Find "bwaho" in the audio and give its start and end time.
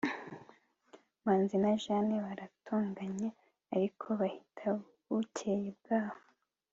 5.79-6.19